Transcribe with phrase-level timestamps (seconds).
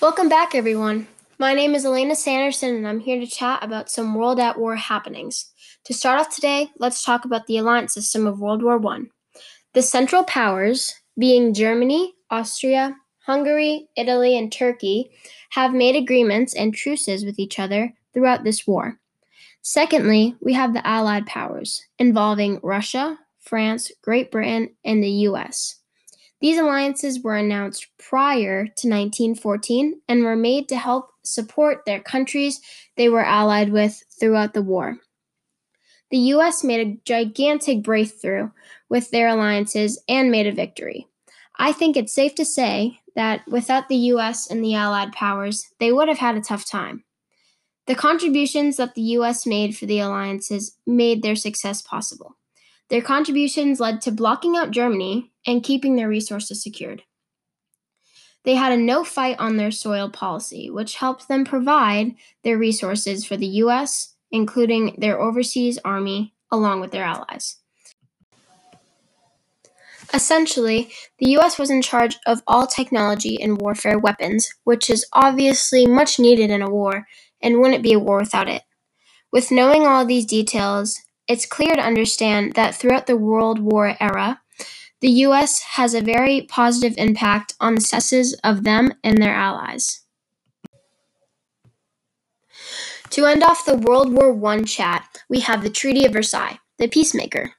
[0.00, 1.06] Welcome back, everyone.
[1.38, 4.74] My name is Elena Sanderson, and I'm here to chat about some World at War
[4.74, 5.52] happenings.
[5.84, 9.00] To start off today, let's talk about the alliance system of World War I.
[9.74, 12.96] The Central Powers, being Germany, Austria,
[13.26, 15.10] Hungary, Italy, and Turkey,
[15.50, 18.98] have made agreements and truces with each other throughout this war.
[19.60, 25.79] Secondly, we have the Allied powers, involving Russia, France, Great Britain, and the US.
[26.40, 32.60] These alliances were announced prior to 1914 and were made to help support their countries
[32.96, 34.98] they were allied with throughout the war.
[36.10, 38.50] The US made a gigantic breakthrough
[38.88, 41.06] with their alliances and made a victory.
[41.58, 45.92] I think it's safe to say that without the US and the Allied powers, they
[45.92, 47.04] would have had a tough time.
[47.86, 52.36] The contributions that the US made for the alliances made their success possible.
[52.90, 57.04] Their contributions led to blocking out Germany and keeping their resources secured.
[58.44, 63.24] They had a no fight on their soil policy, which helped them provide their resources
[63.24, 67.56] for the U.S., including their overseas army, along with their allies.
[70.12, 75.86] Essentially, the US was in charge of all technology and warfare weapons, which is obviously
[75.86, 77.06] much needed in a war
[77.40, 78.62] and wouldn't be a war without it.
[79.30, 84.40] With knowing all these details, it's clear to understand that throughout the World War era,
[85.00, 90.00] the US has a very positive impact on the successes of them and their allies.
[93.10, 96.88] To end off the World War I chat, we have the Treaty of Versailles, the
[96.88, 97.52] peacemaker.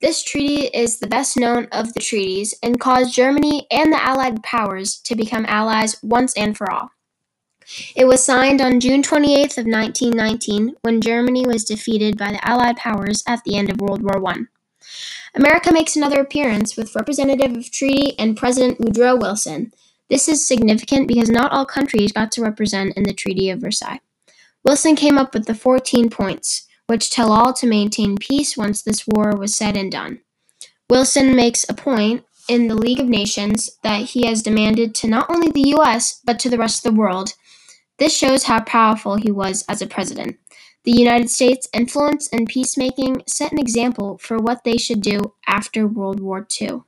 [0.00, 4.42] This treaty is the best known of the treaties and caused Germany and the Allied
[4.42, 6.90] powers to become allies once and for all.
[7.94, 12.76] It was signed on June 28th of 1919 when Germany was defeated by the Allied
[12.76, 14.42] powers at the end of World War I.
[15.34, 19.72] America makes another appearance with Representative of Treaty and President Woodrow Wilson.
[20.08, 24.00] This is significant because not all countries got to represent in the Treaty of Versailles.
[24.64, 29.06] Wilson came up with the 14 points, which tell all to maintain peace once this
[29.06, 30.20] war was said and done.
[30.90, 35.30] Wilson makes a point in the League of Nations that he has demanded to not
[35.30, 37.34] only the US, but to the rest of the world
[37.98, 40.38] this shows how powerful he was as a president.
[40.84, 45.86] The United States' influence in peacemaking set an example for what they should do after
[45.86, 46.82] World War II.